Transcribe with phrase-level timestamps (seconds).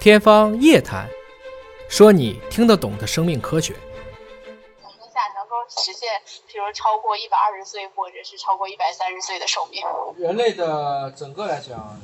[0.00, 1.06] 天方夜谭，
[1.86, 3.74] 说你听得懂的生命科学。
[3.74, 6.08] 情况下能够实现，
[6.46, 9.82] 比如超过一百二十岁，或者是超过一百三十岁的寿命？
[10.16, 12.00] 人类的整个来讲，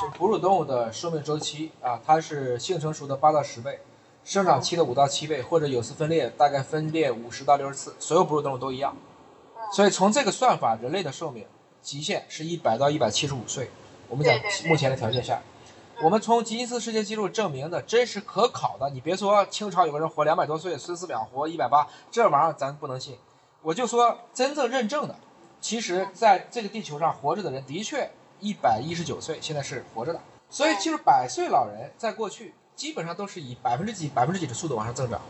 [0.00, 3.80] 就哺乳动物的寿命周期啊，它是性成熟的八到十倍，
[4.24, 8.96] 生长期的五到七倍，或者有丝分裂大概分裂五十到六十次，所有哺乳动物都一样。
[9.72, 11.44] 所以从这个算法，人类的寿命
[11.82, 13.68] 极限是一百到一百七十五岁。
[14.06, 14.38] 我们讲
[14.68, 15.42] 目前的条件下，
[16.02, 23.18] 我们从吉尼斯世界纪录证明的真实可考的，你别说清朝有个人活两百多岁，孙思邈活一百八，这玩意儿咱不能信。
[23.60, 25.14] 我就说真正认证的，
[25.60, 30.20] 其实在这个地球上活着的人的确一百一十九岁，现在是活着的。
[30.48, 35.20] 所以其实百岁老人在过去基本上都是以百分之几、百分之几的速度往上增长。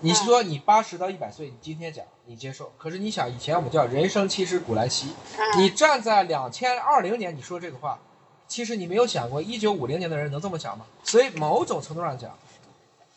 [0.00, 5.12] 你说你八十到一百岁，你今天讲你接受，可是你想以前我们叫人生七十古来稀，
[5.56, 8.00] 你站在两千二零年你说这个话，
[8.48, 10.86] 其实你没有想过一九五零年的人能这么想吗？
[11.04, 12.36] 所以某种程度上讲，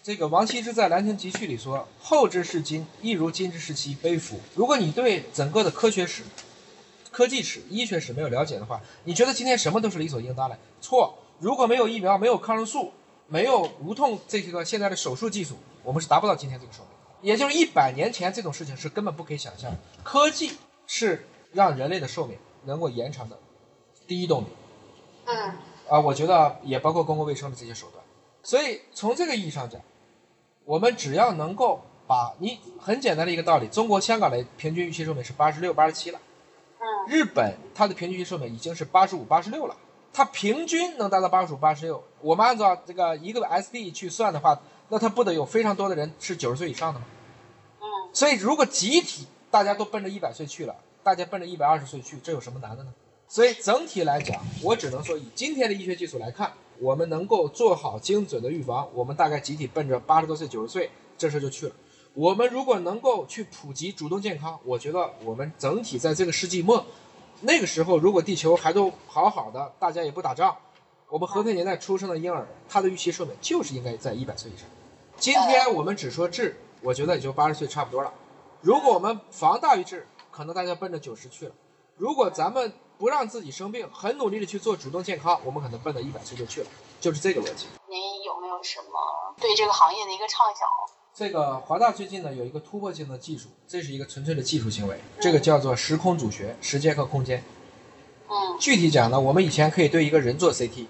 [0.04, 6.24] 这个王羲之在《兰亭集序》里说：“后之视今，亦如今之视其悲夫。”如果你对整个的科学史、
[7.12, 10.58] 科技史、医学史没有了解的话，你觉得今天什么都是理所应当的？
[10.82, 11.18] 错！
[11.40, 12.92] 如果没有疫苗，没有抗生素，
[13.28, 16.88] 没有无痛这个现在的手术技术，我们是达不到今天这个寿命。
[17.22, 19.72] 也就是一百年前这种事情是根本不可以想象。
[20.04, 20.52] 科技
[20.88, 23.38] 是让人类的寿命能够延长的
[24.08, 24.48] 第一动力。
[25.32, 25.54] 嗯
[25.90, 28.04] 啊，我觉得也包括公共卫生的这些手段。
[28.44, 29.80] 所以从这个意义上讲，
[30.66, 36.20] 我们只要能够把你很简单的一个道理，中国香港的平均预期寿命是八十六、八十七了，
[36.80, 39.76] 嗯日本它的平均预期寿命已经是八十五、八十六了，
[40.12, 42.04] 它平均能达到八十五、八十六。
[42.22, 44.60] 我们按照这个一个 SD 去算的话，
[44.90, 47.06] 那它不得有非常多的人是九十岁以上的吗？
[47.82, 52.94] 嗯所以如果集体大家都奔着一百岁去了，大家奔着一百二十岁去，这有什么难的呢？
[53.32, 61.74] 所以整体来讲，我只能说以今天的医学技术来看，我们能够做好精准的预防，我们大概集体奔着八十多岁、九十岁这事就去了。
[62.14, 66.86] 我们如果能够去普及主动健康，我觉得我们整体在这个世纪末，
[67.40, 70.54] 那个时候如果地球还都好好的，大家也不打仗，
[71.08, 74.68] 我们和平年代出生的婴儿，他的预期寿命就是应该在一百岁以上。
[75.16, 78.14] 今天我们只说治，我觉得也就八十岁差不多了。
[78.60, 81.54] 如果我们防大于治，可能大家奔着九十去了。
[81.96, 86.68] 如果咱们不让自己生病，很努力的去做主动健康，我们可能奔着一百岁就去了，
[87.00, 87.66] 就是这个逻辑。
[87.90, 90.68] 您有没有什么对这个行业的一个畅想？
[91.12, 97.44] 这个华大最近呢有一个突破性的技术，这是一个纯粹的技术行为，这个叫做时空组学，时间和空间。
[98.30, 100.86] 嗯具体讲呢，我们以前可以对一个人做 CT，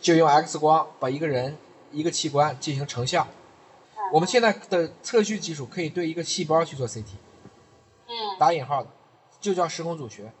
[0.00, 1.56] 就用 X 光把一个人
[1.92, 3.24] 一个器官进行成像。
[4.12, 7.04] 我们现在的测序技术可以对一个细胞去做 CT，
[8.08, 8.88] 嗯打引号的，
[9.40, 10.32] 就叫时空组学。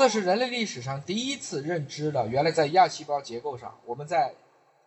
[0.00, 4.32] 这是人类历史上第一次认知了，原来在亚细胞结构上，我们在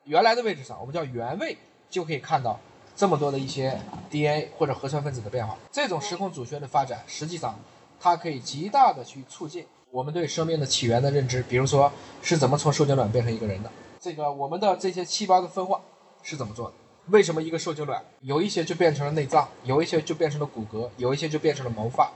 [0.06, 1.56] 原来的位置上，我们叫原位，
[1.88, 2.59] 就可以看到
[2.96, 3.79] 这么多的一些
[4.09, 5.56] DNA 或者核酸分子的变化。
[5.72, 7.59] 这种时空主学的发展，实际上
[8.00, 11.91] 它可以极大的去促进我们对生命的起源的认知，比如说
[12.23, 13.69] 是怎么从受精卵变成一个人的，
[14.00, 15.79] 这个我们的这些细胞的分化
[16.23, 16.73] 是怎么做的。
[17.09, 22.12] 为什么一个受精卵有一些就变成了内脏，有一些就变成了骨骼，有一些就变成了毛发？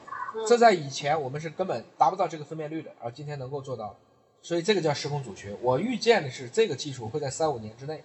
[0.47, 3.95] 这在以前我们是根本达不到这个分辨率的，而今天能够做到，
[4.41, 5.55] 所以这个叫时空组学。
[5.61, 8.03] 我预见的是这个技术会在三五年之内，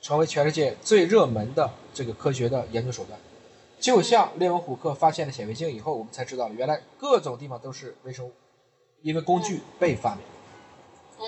[0.00, 3.18] 成为全世界最热门的这个科学的研究手段。
[3.80, 8.32] 就像列文虎克发现了显微镜以后，我们才知道了原来各种地方都是微生物，
[9.02, 10.24] 因为工具被发明，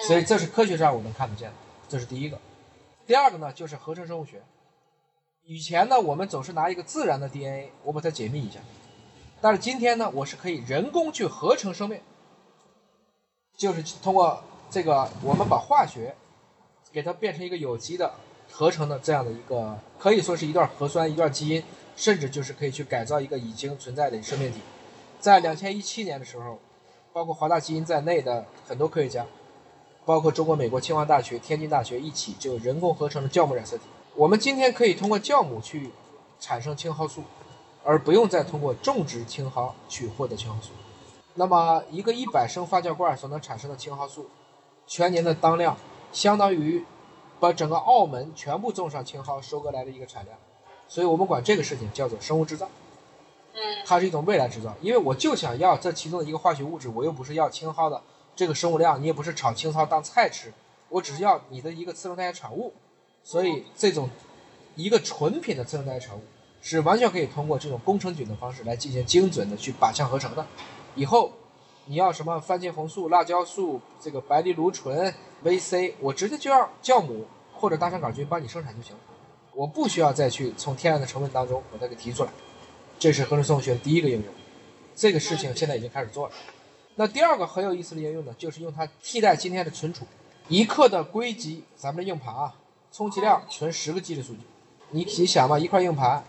[0.06, 1.56] 所以这是科学上我们看得见的，
[1.88, 2.38] 这是第一个。
[3.06, 4.40] 第二个呢，就是合成生物学。
[5.44, 8.60] 以前呢，我们总是拿一个自然的 DNA，我把它解密一下。
[9.44, 12.00] 但是今天呢，我是可以人工去合成生命，
[13.58, 16.14] 就是通过这个，我们把化学
[16.90, 18.14] 给它变成一个有机的
[18.50, 21.62] 合成的这样的一个，可以说是一段核酸、一段基因，
[21.94, 24.60] 甚至就是可以去改造一个已经存在的生命体。
[25.20, 26.58] 在两千一七年的时候，
[27.12, 29.26] 包括华大基因在内的很多科学家，
[30.06, 33.82] 包括中国、美国清华大学、天津大学一起就人工合成了酵母染色体。
[34.14, 35.90] 我们今天可以通过酵母去
[36.40, 37.22] 产生青蒿素。
[37.84, 40.70] 而不用再通过种植青蒿去获得青蒿素。
[41.34, 44.30] 那么，一个一百升发酵罐所能产生的青蒿素，
[44.86, 45.76] 全年的当量
[46.12, 46.84] 相当于
[47.40, 50.38] 把整个澳门全部种上青蒿收割来的一个产量。
[50.86, 52.68] 所以我们管这个事情叫做生物制造，
[53.52, 54.72] 嗯它是一种未来制造。
[54.80, 58.00] 因为我就想要这其中的一个化学物质，我又不是要青蒿的
[58.36, 60.52] 这个生物量，你也不是炒青蒿当菜吃，
[60.88, 62.72] 我只是要你的一个次生代谢产物。
[63.24, 64.08] 所以这种
[64.76, 66.20] 一个纯品的次生代谢产物。
[66.66, 70.46] 是完全可以通过这种工程菌的方式来进行精准的去靶向合成的。
[70.94, 71.30] 以后
[71.84, 75.12] 你要什么番茄红素、辣椒素、这个白藜芦醇、
[75.44, 79.00] VC，我直接就让酵母或者大肠杆菌帮你生产就行了，
[79.52, 82.30] 我不需要再去从天然的成分当中把它给提出来。
[82.98, 84.32] 这是合成生物学的第一个应用，
[84.96, 86.34] 这个事情现在已经开始做了。
[86.94, 90.06] 那第二个很有意思的应用呢，就是用它替代今天的存储。
[90.48, 92.54] 一克的硅基，咱们的硬盘啊，
[92.90, 94.40] 充其量存十个 G 的数据。
[94.90, 96.24] 你你想嘛，一块硬盘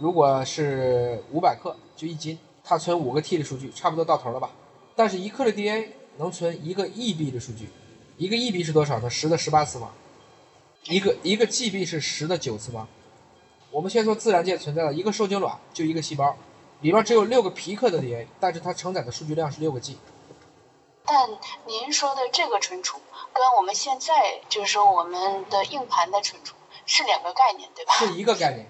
[0.00, 4.50] 如果是五百克，就一斤，它存五个 T 的数据，差不多到头了吧？
[4.96, 7.68] 但是，一克的 DNA 能存一个 EB 的数据，
[8.16, 9.10] 一个 EB 是多少呢？
[9.10, 9.92] 十的十八次方，
[10.84, 12.88] 一个一个 GB 是十的九次方。
[13.70, 16.34] 我们先说自然界存在的一个受精卵就一个细胞，
[16.80, 19.98] 里边只有六个皮克的 DNA，但是它承载的数据量是六个 G。
[21.04, 21.28] 但
[21.66, 22.98] 您说的这个存储
[23.34, 26.54] 跟我们现在就是说我们的硬盘的存储
[26.86, 27.92] 是两个概念，对吧？
[27.92, 28.66] 是一个概念。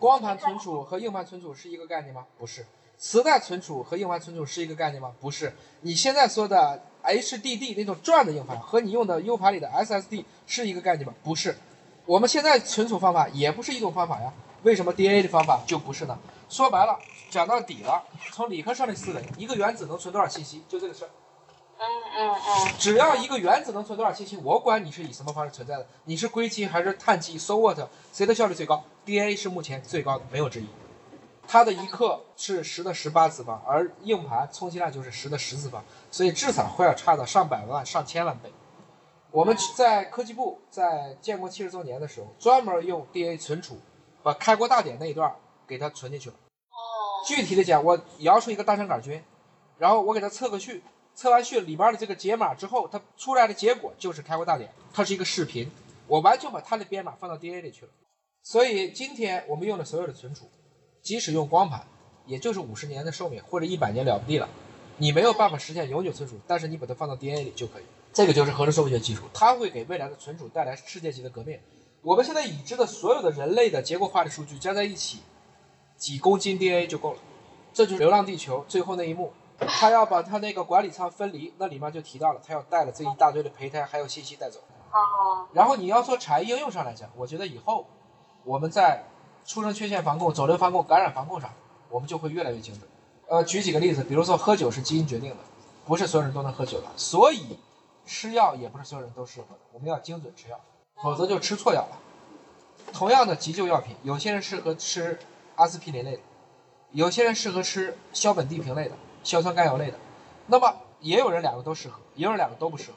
[0.00, 2.24] 光盘存储和硬盘存储是一个概念吗？
[2.38, 2.64] 不是。
[2.96, 5.12] 磁带存储和硬盘存储是一个概念吗？
[5.20, 5.52] 不是。
[5.82, 11.14] 你现在说的 HDD 那种转的硬盘和你用的 U 盘里的 SSD 是一个概念吗？
[11.22, 11.54] 不是。
[12.06, 14.32] 我们现在存储方法也不是一种方法呀，
[14.62, 16.18] 为什么 DNA 的方法就不是呢？
[16.48, 16.98] 说白了，
[17.28, 21.10] 讲到底了，从理科上的思维，一个原子能存多少信息，就这个事儿。
[21.80, 21.86] 嗯
[22.16, 22.72] 嗯嗯。
[22.78, 27.78] 只要一个原子能存多少信息，我管你是以什么方式存在的，你是硅基还是碳基，so what，
[28.12, 30.66] 谁的效率最高？DNA 是目前最高的，没有之一。
[31.48, 38.52] 它的一克是十的十八次方，而硬盘充其量就是十的十次方，所以至少会要差到上百万、上千万倍。
[39.32, 43.78] 我们在科技部在建国七十周年的时候，专门用 DNA 存储，
[44.22, 45.34] 把开国大典那一段
[45.66, 46.36] 给它存进去了。
[46.68, 47.24] 哦。
[47.26, 49.24] 具体的讲，我摇出一个大肠杆菌，
[49.78, 50.82] 然后我给它测个序，
[51.14, 55.70] 测完序里边的这个解码之后，它出来的结果就是开国大典，它是一个视频，
[56.06, 57.92] 我完全把它的编码放到 DNA 里去了。
[58.42, 60.48] 所以今天我们用的所有的存储，
[61.02, 61.86] 即使用光盘，
[62.26, 64.48] 也就是五十年的寿命或者一百年了不地了，
[64.96, 67.82] 你没有办法实现永久存储，但是你把它放到 DNA 里就可以。
[68.12, 71.60] 这个就是合成生物学技术，它会给未来的存储带来世界级的革命。
[72.02, 75.18] 我们现在已知的所有的人类的结构化的数据加在一起，
[75.96, 77.18] 几公斤 DNA 就够了。
[77.72, 79.32] 这就是《流浪地球》最后那一幕，
[79.66, 84.60] 他要把他那个管理舱分离，那里面就提到了，他要带了这一大堆的胚胎还有信息带走。
[84.92, 85.46] 哦。
[85.52, 87.86] 然后你要说产业应用上来讲，我觉得以后
[88.44, 89.04] 我们在
[89.44, 91.50] 出生缺陷防控、肿瘤防控、感染防控上，
[91.88, 92.88] 我们就会越来越精准。
[93.28, 95.36] 呃，举几个例子，比如说喝酒是基因决定的，
[95.86, 97.58] 不是所有人都能喝酒的，所以。
[98.06, 100.58] 吃药也不是所有人都适合的，我们要精准吃药，
[101.00, 101.98] 否则就吃错药了。
[102.92, 105.16] 同样的急救药品，有些人适合吃
[105.54, 106.22] 阿司匹林类的，
[106.90, 109.98] 有些人适合吃硝苯地平类的、硝酸甘油类的，
[110.46, 112.96] 那么也有人两个都适合，也有人两个都不适合。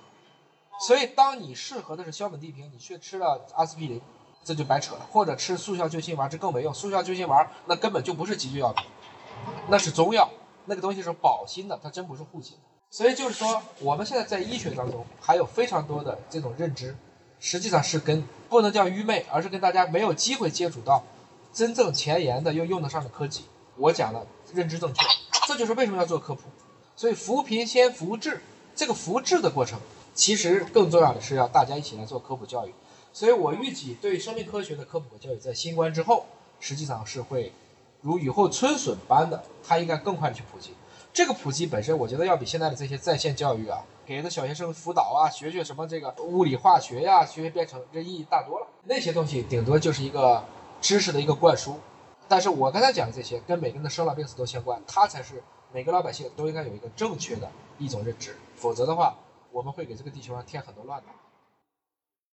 [0.79, 4.01] 所以，当你适合的是硝苯地平，你却吃了阿司匹林，
[4.43, 5.07] 这就白扯了。
[5.11, 6.73] 或者吃速效救心丸，这更没用。
[6.73, 8.85] 速效救心丸那根本就不是急救药品，
[9.69, 10.29] 那是中药，
[10.65, 12.57] 那个东西是保心的，它真不是护心。
[12.89, 16.95] 所以就是说，我们现在在医学当中还有非常多的这种认知，
[17.39, 21.03] 实际上是跟不能叫愚昧，而是跟大家没有机会接触到
[21.53, 23.45] 真正前沿的又用得上的科技。
[23.77, 25.01] 我讲了认知正确，
[25.47, 26.41] 这就是为什么要做科普。
[26.95, 28.41] 所以扶贫先扶志，
[28.75, 29.79] 这个扶志的过程，
[30.13, 32.73] 其实更重要的是要大家一起来做科普教育。
[33.11, 36.25] 所以我预计对生命科学的科普教育在新冠之后，
[36.59, 37.51] 实际上是会
[38.01, 40.71] 如雨后春笋般的，它应该更快的去普及。
[41.13, 48.67] 这个普及本身，我觉得要比现在的这些在线教育啊，给的小学生辅导啊，学学什么这个物理化学呀，学学编程，这意义大多了。
[48.85, 50.43] 那些东西顶多就是一个
[50.81, 51.79] 知识的一个灌输，
[52.33, 57.47] 但是我刚才讲的这些，跟每个人的生老病死都相关，它才是每个老百姓都应该有一个正确的
[57.77, 59.15] 一种认知，否则的话，
[59.51, 61.07] 我们会给这个地球上添很多乱的。